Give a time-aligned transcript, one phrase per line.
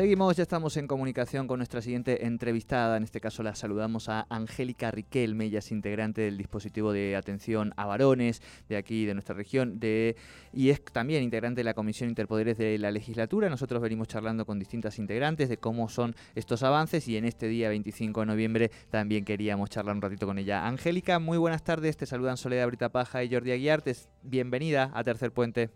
[0.00, 2.96] Seguimos, ya estamos en comunicación con nuestra siguiente entrevistada.
[2.96, 7.74] En este caso la saludamos a Angélica Riquelme, ella es integrante del dispositivo de atención
[7.76, 10.16] a varones de aquí, de nuestra región, de,
[10.54, 13.50] y es también integrante de la Comisión Interpoderes de la Legislatura.
[13.50, 17.68] Nosotros venimos charlando con distintas integrantes de cómo son estos avances y en este día
[17.68, 20.66] 25 de noviembre también queríamos charlar un ratito con ella.
[20.66, 24.08] Angélica, muy buenas tardes, te saludan Soledad Brita Paja y Jordi Aguiartes.
[24.22, 25.68] Bienvenida a Tercer Puente.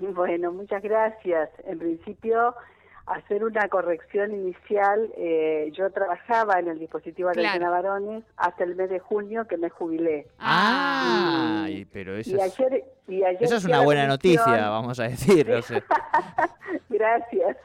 [0.00, 1.50] Bueno, muchas gracias.
[1.64, 2.54] En principio
[3.14, 5.10] hacer una corrección inicial.
[5.16, 7.70] Eh, yo trabajaba en el dispositivo de claro.
[7.70, 10.26] varones hasta el mes de junio que me jubilé.
[10.38, 12.58] Ah, pero eso es,
[13.40, 15.46] esa es una buena noticia, vamos a decir.
[16.88, 17.56] Gracias.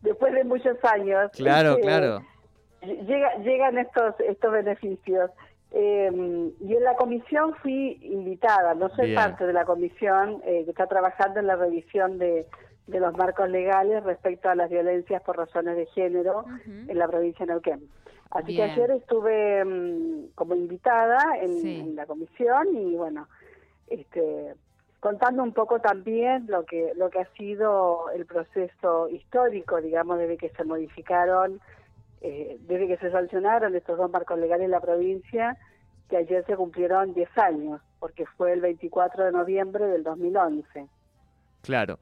[0.00, 1.30] Después de muchos años.
[1.32, 2.22] Claro, este, claro.
[2.82, 5.30] Llega, llegan estos, estos beneficios.
[5.70, 6.10] Eh,
[6.60, 10.86] y en la comisión fui invitada, no soy parte de la comisión eh, que está
[10.86, 12.46] trabajando en la revisión de
[12.88, 17.44] de los marcos legales respecto a las violencias por razones de género en la provincia
[17.44, 17.88] de Neuquén.
[18.30, 23.28] Así que ayer estuve mm, como invitada en, la comisión y bueno,
[23.88, 24.54] este,
[25.00, 30.36] contando un poco también lo que lo que ha sido el proceso histórico, digamos, desde
[30.36, 31.60] que se modificaron,
[32.20, 35.56] eh, desde que se sancionaron estos dos marcos legales en la provincia,
[36.08, 40.86] que ayer se cumplieron 10 años, porque fue el 24 de noviembre del 2011.
[41.62, 41.98] Claro.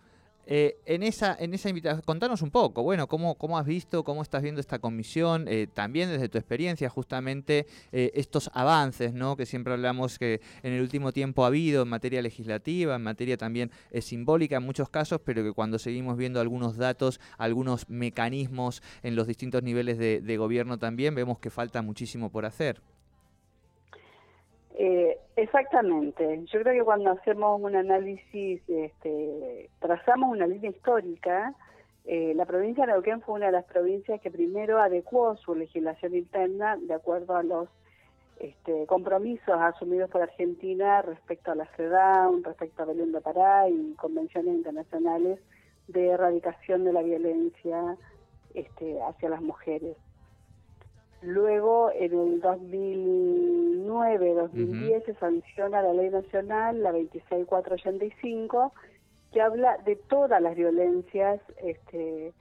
[0.49, 4.23] Eh, en esa, en esa invitación, contanos un poco, bueno, cómo, cómo has visto, cómo
[4.23, 9.37] estás viendo esta comisión, eh, también desde tu experiencia, justamente eh, estos avances, ¿no?
[9.37, 13.37] Que siempre hablamos que en el último tiempo ha habido en materia legislativa, en materia
[13.37, 19.17] también simbólica en muchos casos, pero que cuando seguimos viendo algunos datos, algunos mecanismos en
[19.17, 22.81] los distintos niveles de gobierno también, vemos que falta muchísimo por hacer.
[24.79, 26.45] Eh, exactamente.
[26.53, 31.55] Yo creo que cuando hacemos un análisis, este, trazamos una línea histórica,
[32.05, 36.15] eh, la provincia de Neuquén fue una de las provincias que primero adecuó su legislación
[36.15, 37.69] interna de acuerdo a los
[38.39, 43.95] este, compromisos asumidos por Argentina respecto a la CEDAW, respecto a Belén de Pará y
[43.95, 45.41] convenciones internacionales
[45.89, 47.97] de erradicación de la violencia
[48.55, 49.97] este, hacia las mujeres.
[51.23, 58.75] Luego, en el 2009-2010 se sanciona la ley nacional, la 26485,
[59.33, 62.35] que habla de todas las violencias este,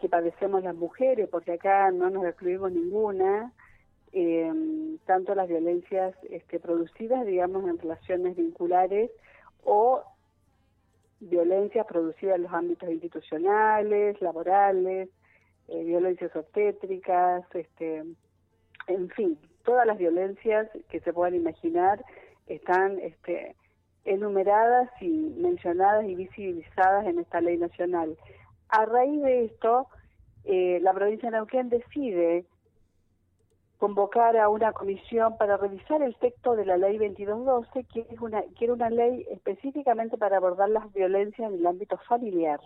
[0.00, 3.52] que padecemos las mujeres, porque acá no nos excluimos ninguna,
[4.12, 9.10] em, tanto las violencias este, producidas, digamos, en relaciones vinculares
[9.64, 10.02] o
[11.20, 15.08] violencias producidas en los ámbitos institucionales, laborales,
[15.72, 18.04] eh, violencias obstétricas, este,
[18.88, 22.04] en fin, todas las violencias que se puedan imaginar
[22.46, 23.56] están este,
[24.04, 28.16] enumeradas y mencionadas y visibilizadas en esta ley nacional.
[28.68, 29.86] A raíz de esto,
[30.44, 32.44] eh, la provincia de Neuquén decide
[33.78, 38.42] convocar a una comisión para revisar el texto de la ley 2212, que es una
[38.56, 42.60] que era una ley específicamente para abordar las violencias en el ámbito familiar.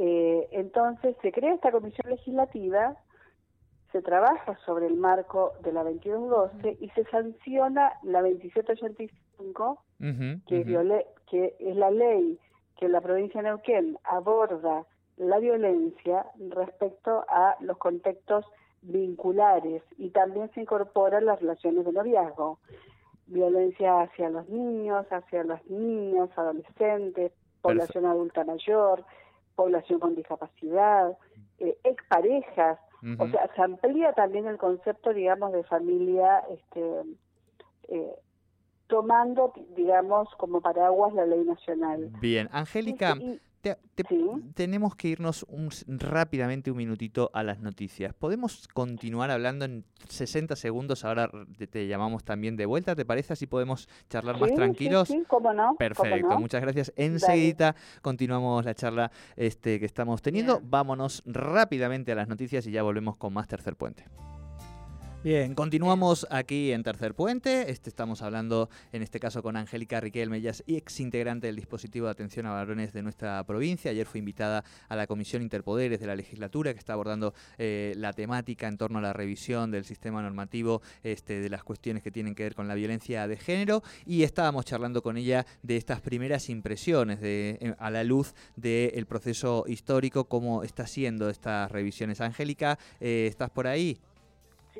[0.00, 2.94] Eh, entonces se crea esta comisión legislativa,
[3.90, 9.82] se trabaja sobre el marco de la 2212 y se sanciona la 2785,
[10.46, 12.38] que, que es la ley
[12.76, 18.44] que la provincia de Neuquén aborda la violencia respecto a los contextos
[18.82, 22.60] vinculares y también se incorporan las relaciones de noviazgo,
[23.26, 29.04] violencia hacia los niños, hacia los niños, adolescentes, población adulta mayor,
[29.58, 31.18] población con discapacidad,
[31.58, 32.78] eh, exparejas,
[33.18, 37.02] o sea, se amplía también el concepto, digamos, de familia, este,
[37.88, 38.14] eh,
[38.86, 42.08] tomando, digamos, como paraguas la ley nacional.
[42.20, 43.16] Bien, Angélica,
[44.54, 48.14] tenemos que irnos un, rápidamente un minutito a las noticias.
[48.14, 51.04] ¿Podemos continuar hablando en 60 segundos?
[51.04, 51.30] Ahora
[51.70, 53.32] te, llamamos también de vuelta, ¿te parece?
[53.32, 55.08] Así podemos charlar más tranquilos.
[55.08, 55.74] Sí, cómo no.
[55.76, 56.92] Perfecto, muchas gracias.
[56.96, 60.60] Enseguida continuamos la charla este, que estamos teniendo.
[60.62, 64.04] Vámonos rápidamente a las noticias y ya volvemos con más Tercer Puente.
[65.28, 67.70] Bien, continuamos aquí en Tercer Puente.
[67.70, 72.06] Este, estamos hablando, en este caso, con Angélica Riquelme, ella es ex integrante del dispositivo
[72.06, 73.90] de atención a varones de nuestra provincia.
[73.90, 78.14] Ayer fue invitada a la Comisión Interpoderes de la legislatura, que está abordando eh, la
[78.14, 82.34] temática en torno a la revisión del sistema normativo este, de las cuestiones que tienen
[82.34, 83.82] que ver con la violencia de género.
[84.06, 89.04] Y estábamos charlando con ella de estas primeras impresiones de, eh, a la luz del
[89.04, 92.22] proceso histórico, cómo está haciendo estas revisiones.
[92.22, 94.00] Angélica, eh, ¿estás por ahí?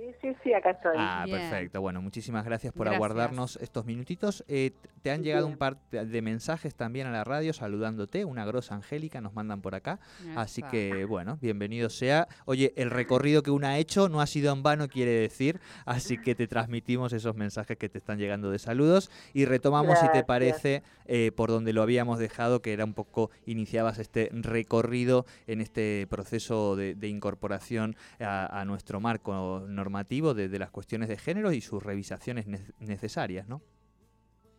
[0.08, 0.96] Sí, sí, sí, acá estoy.
[0.96, 1.82] Ah, perfecto.
[1.82, 4.42] Bueno, muchísimas gracias por aguardarnos estos minutitos.
[4.48, 4.72] Eh,
[5.02, 8.24] te han llegado un par de mensajes también a la radio saludándote.
[8.24, 10.00] Una grosa Angélica nos mandan por acá.
[10.34, 12.26] Así que, bueno, bienvenido sea.
[12.46, 15.60] Oye, el recorrido que una ha hecho no ha sido en vano, quiere decir.
[15.84, 19.10] Así que te transmitimos esos mensajes que te están llegando de saludos.
[19.34, 23.30] Y retomamos, si te parece, eh, por donde lo habíamos dejado, que era un poco,
[23.44, 30.58] iniciabas este recorrido en este proceso de, incorporación a, a nuestro marco normal normativo de,
[30.58, 32.46] las cuestiones de género y sus revisaciones
[32.78, 33.60] necesarias, ¿no?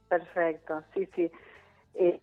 [0.09, 1.31] Perfecto, sí, sí.
[1.95, 2.19] Eh,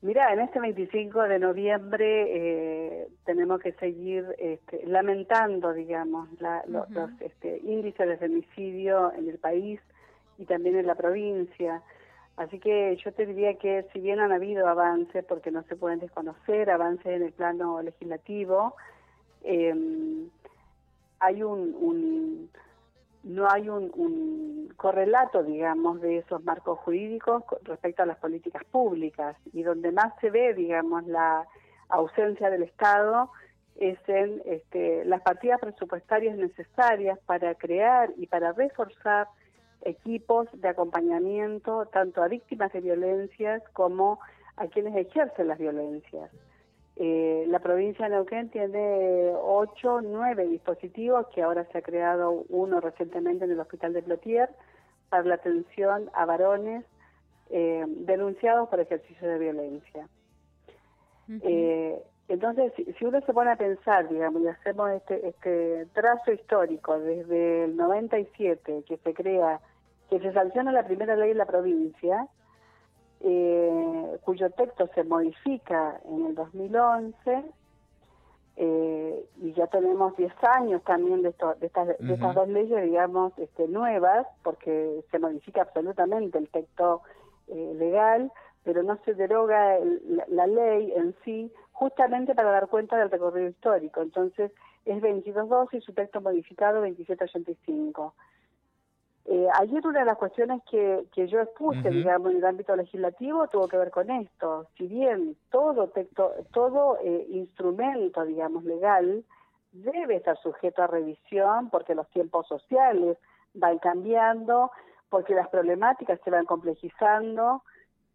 [0.00, 6.28] mira, en este 25 de noviembre eh, tenemos que seguir este, lamentando, digamos,
[6.66, 9.80] los este, índices de femicidio en el país
[10.38, 11.80] y también en la provincia.
[12.36, 16.00] Así que yo te diría que si bien han habido avances, porque no se pueden
[16.00, 18.74] desconocer, avances en el plano legislativo,
[19.44, 19.74] eh,
[21.22, 22.50] hay un,
[23.22, 29.62] no hay un, correlato, digamos, de esos marcos jurídicos respecto a las políticas públicas y
[29.62, 31.46] donde más se ve, digamos, la
[31.88, 33.30] ausencia del Estado
[33.76, 39.28] es en este, las partidas presupuestarias necesarias para crear y para reforzar
[39.82, 44.18] equipos de acompañamiento tanto a víctimas de violencias como
[44.56, 46.30] a quienes ejercen las violencias.
[46.96, 52.80] Eh, la provincia de Neuquén tiene ocho, nueve dispositivos, que ahora se ha creado uno
[52.80, 54.50] recientemente en el Hospital de Plotier,
[55.08, 56.84] para la atención a varones
[57.50, 60.08] eh, denunciados por ejercicio de violencia.
[61.42, 66.98] Eh, entonces, si, uno se pone a pensar, digamos, y hacemos este, este trazo histórico
[66.98, 69.60] desde el 97, que se crea,
[70.08, 72.26] que se sanciona la primera ley en la provincia,
[73.24, 77.44] eh, cuyo texto se modifica en el 2011
[78.56, 83.32] eh, y ya tenemos 10 años también de, de, estas, de estas dos leyes, digamos,
[83.38, 87.02] este, nuevas, porque se modifica absolutamente el texto
[87.48, 88.30] eh, legal,
[88.62, 89.78] pero no se deroga
[90.28, 94.02] la, ley en sí, justamente para dar cuenta del recorrido histórico.
[94.02, 94.52] Entonces,
[94.84, 98.14] es 22.2 y su texto modificado 2785.
[99.24, 103.46] Eh, ayer una de las cuestiones que, que yo expuse, digamos, en el ámbito legislativo
[103.46, 104.66] tuvo que ver con esto.
[104.76, 109.24] Si bien todo texto, todo eh, instrumento, digamos, legal
[109.70, 113.16] debe estar sujeto a revisión porque los tiempos sociales
[113.54, 114.72] van cambiando,
[115.08, 117.62] porque las problemáticas se van complejizando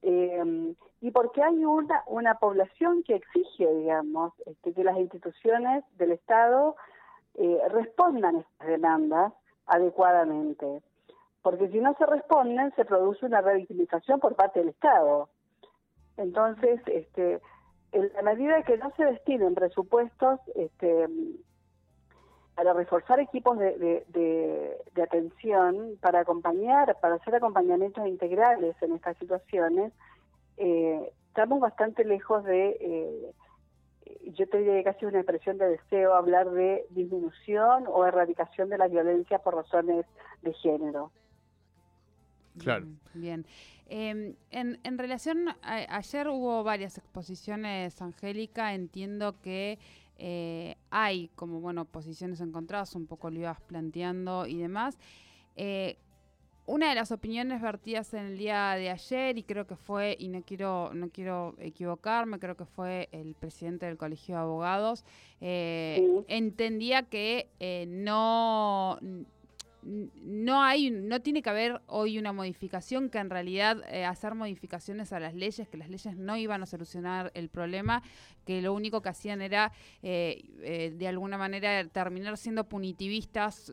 [0.01, 6.11] eh, y porque hay una, una población que exige, digamos, este, que las instituciones del
[6.11, 6.75] Estado
[7.35, 9.33] eh, respondan a estas demandas
[9.67, 10.81] adecuadamente
[11.47, 15.29] porque si no se responden se produce una revictimización por parte del Estado.
[16.17, 17.39] Entonces, este,
[17.93, 21.07] en medida que no se destinen presupuestos este,
[22.53, 29.93] para reforzar equipos de, de, atención, para acompañar, para hacer acompañamientos integrales en estas situaciones,
[30.57, 33.33] eh, estamos bastante lejos de, eh,
[34.33, 38.89] yo te diría casi una expresión de deseo hablar de disminución o erradicación de la
[38.89, 40.05] violencia por razones
[40.41, 41.09] de género.
[42.57, 42.87] Claro.
[43.13, 43.45] Bien.
[43.89, 49.79] Em, en, en, relación, ayer hubo varias exposiciones, Angélica, entiendo que
[50.17, 54.97] eh, hay como, bueno, posiciones encontradas, un poco lo ibas planteando y demás.
[55.55, 55.97] Eh,
[56.65, 60.27] una de las opiniones vertidas en el día de ayer, y creo que fue, y
[60.27, 65.05] no quiero, no quiero equivocarme, creo que fue el presidente del Colegio de Abogados,
[65.39, 67.47] eh, entendía que
[67.87, 68.99] no
[69.87, 75.13] no hay, no tiene que haber hoy una modificación, que en realidad eh, hacer modificaciones
[75.13, 78.03] a las leyes, que las leyes no iban a solucionar el problema,
[78.45, 79.71] que lo único que hacían era
[80.03, 83.71] eh, eh, de alguna manera terminar siendo punitivistas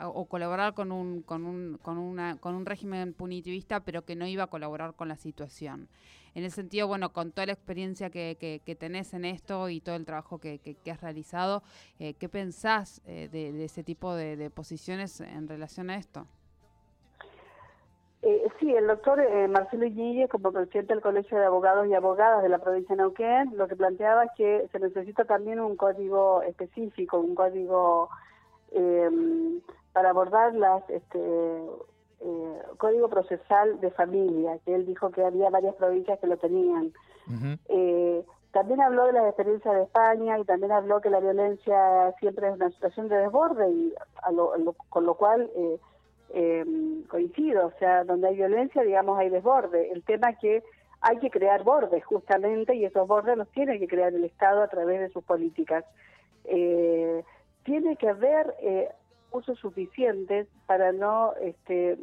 [0.00, 4.26] o colaborar con un, con un, con una, con un régimen punitivista, pero que no
[4.26, 5.88] iba a colaborar con la situación.
[6.36, 9.96] En el sentido, bueno, con toda la experiencia que, que, tenés en esto y todo
[9.96, 11.62] el trabajo que, que has realizado,
[11.98, 16.26] eh, ¿qué pensás eh, de, ese tipo de, posiciones en relación a esto?
[18.22, 22.48] Eh, sí, el doctor Marcelo Iñiguez, como presidente del Colegio de Abogados y Abogadas de
[22.48, 27.18] la provincia de Neuquén, lo que planteaba es que se necesita también un código específico,
[27.18, 28.08] un código
[29.92, 31.18] para abordar las este,
[32.20, 36.92] eh, código procesal de familia, que él dijo que había varias provincias que lo tenían.
[37.68, 42.48] eh, también habló de las experiencias de España y también habló que la violencia siempre
[42.48, 43.94] es una situación de desborde y
[44.88, 45.78] con lo cual eh,
[46.30, 46.64] eh,
[47.08, 49.92] coincido, o sea, donde hay violencia, digamos, hay desborde.
[49.92, 50.64] El tema es que
[51.00, 54.68] hay que crear bordes justamente y esos bordes los tiene que crear el Estado a
[54.68, 55.84] través de sus políticas.
[56.44, 57.22] Eh,
[57.64, 58.88] tiene que haber eh,
[59.32, 61.98] usos suficientes para no este,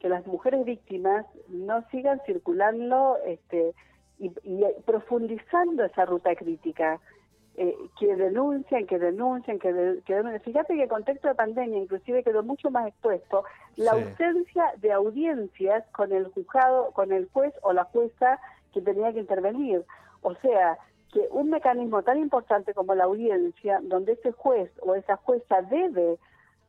[0.00, 3.74] que las mujeres víctimas no sigan circulando este,
[4.22, 7.00] y, profundizando esa ruta crítica.
[7.54, 10.40] Eh, que denuncian, que denuncian, que, denuncian.
[10.40, 13.44] Fíjate que el contexto de pandemia inclusive quedó mucho más expuesto
[13.76, 18.40] la ausencia de audiencias con el juzgado, con el juez o la jueza
[18.72, 19.84] que tenía que intervenir.
[20.22, 20.78] O sea,
[21.12, 26.18] que un mecanismo tan importante como la audiencia, donde ese juez o esa jueza debe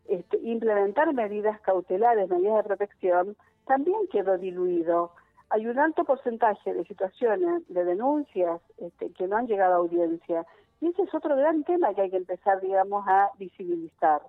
[0.10, 5.12] este, implementar medidas cautelares, medidas de protección, también quedó diluido.
[5.50, 10.46] Hay un alto porcentaje de situaciones, de denuncias este, que no han llegado a audiencia.
[10.82, 14.22] Y ese es otro gran tema que hay que empezar, digamos, a visibilizar.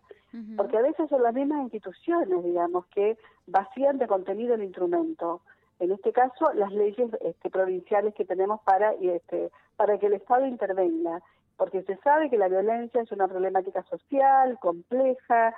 [0.56, 3.16] Porque a veces son las mismas instituciones, digamos, que
[3.46, 5.42] vacían de contenido el instrumento.
[5.78, 10.44] En este caso, las leyes este, provinciales que tenemos para, este, para que el Estado
[10.46, 11.22] intervenga
[11.56, 15.54] porque se sabe que la violencia es una problemática social, compleja,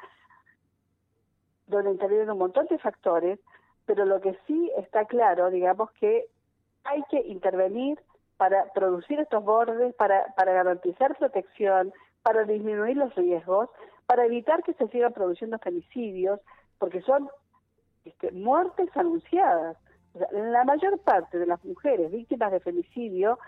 [1.66, 3.38] donde intervienen un montón de factores,
[3.87, 6.26] pero lo que sí está claro, digamos que
[6.85, 7.99] hay que intervenir
[8.37, 13.71] para producir estos bordes, para, garantizar protección, para disminuir los riesgos,
[14.07, 16.40] para evitar que se sigan produciendo femicidios,
[16.78, 17.28] porque son
[18.05, 19.76] este, muertes anunciadas.
[20.33, 23.38] la mayor parte de las mujeres víctimas de femicidio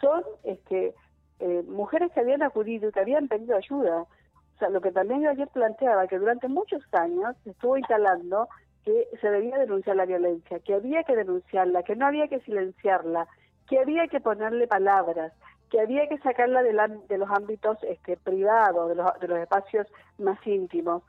[0.00, 0.94] son este,
[1.40, 4.02] eh, mujeres que habían acudido y que habían pedido ayuda.
[4.02, 8.48] O sea, lo que también yo ayer planteaba, que durante muchos años se estuvo instalando
[8.84, 13.28] que se debía denunciar la violencia, que había que denunciarla, que no había que silenciarla,
[13.68, 15.32] que había que ponerle palabras,
[15.70, 16.72] que había que sacarla de,
[17.08, 19.86] de los ámbitos este, privados, de los, de los espacios
[20.18, 21.02] más íntimos.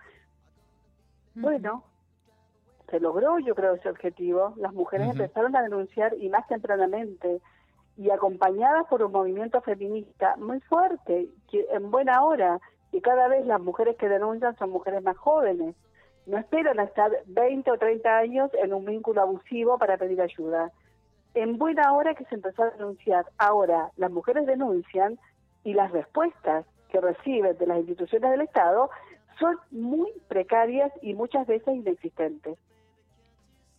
[1.33, 1.83] Bueno,
[2.89, 4.53] se logró, yo creo, ese objetivo.
[4.57, 7.41] Las mujeres empezaron a denunciar y más tempranamente
[7.97, 12.59] y acompañada por un movimiento feminista muy fuerte, que en buena hora,
[12.91, 15.75] y cada vez las mujeres que denuncian son mujeres más jóvenes.
[16.25, 20.71] No esperan a estar 20 o 30 años en un vínculo abusivo para pedir ayuda.
[21.33, 23.25] En buena hora que se empezó a denunciar.
[23.37, 25.17] Ahora, las mujeres denuncian
[25.63, 28.89] y las respuestas que reciben de las instituciones del Estado
[29.39, 32.57] son muy precarias y muchas veces inexistentes.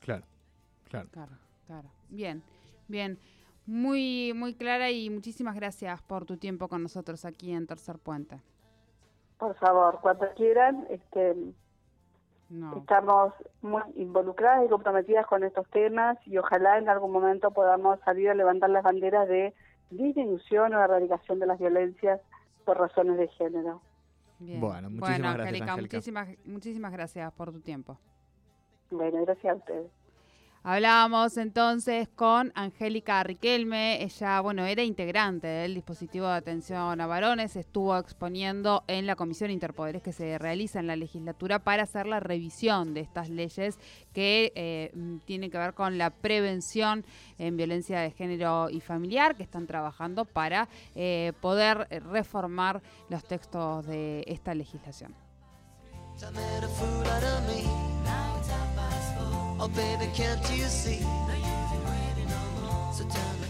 [0.01, 0.25] Claro,
[0.89, 1.09] claro.
[1.13, 1.33] Claro,
[1.67, 1.89] claro.
[2.09, 2.43] Bien,
[2.89, 3.19] bien
[3.67, 8.41] muy, muy clara y muchísimas gracias por tu tiempo con nosotros aquí en Tercer Puente.
[9.39, 11.35] Por favor, cuando quieran, este,
[12.77, 13.33] estamos
[13.63, 18.35] muy involucradas y comprometidas con estos temas y ojalá en algún momento podamos salir a
[18.35, 19.55] levantar las banderas de
[19.91, 22.21] disminución o erradicación de las violencias
[22.65, 23.81] por razones de género.
[24.39, 27.99] Bueno, muchísimas gracias, Muchísimas, muchísimas gracias por tu tiempo.
[28.91, 30.02] Bueno, gracias a ustedes.
[30.65, 37.57] Hablábamos entonces con Angélica Riquelme, ella, bueno, era integrante del dispositivo de atención a varones,
[37.57, 42.21] estuvo exponiendo en la comisión interpoderes que se realiza en la legislatura para hacer la
[42.21, 43.77] revisión de estas leyes
[44.13, 44.93] que eh,
[45.25, 47.05] tienen que ver con la prevención
[47.39, 53.85] en violencia de género y familiar, que están trabajando para eh, poder reformar los textos
[53.85, 55.13] de esta legislación.
[59.65, 60.99] Oh, baby, can't you see?
[62.93, 63.42] So tell me.